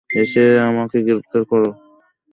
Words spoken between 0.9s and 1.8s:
গ্রেফতার কর।